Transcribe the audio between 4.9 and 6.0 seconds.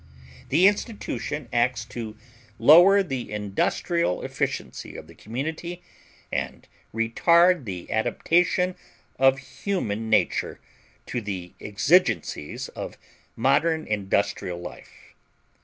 of the community